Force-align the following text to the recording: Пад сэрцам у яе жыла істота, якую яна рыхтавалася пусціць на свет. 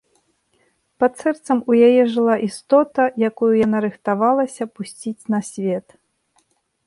Пад 1.01 1.13
сэрцам 1.23 1.57
у 1.73 1.75
яе 1.87 2.03
жыла 2.13 2.35
істота, 2.47 3.03
якую 3.29 3.51
яна 3.65 3.77
рыхтавалася 3.87 4.63
пусціць 4.79 5.23
на 5.35 5.39
свет. 5.51 5.87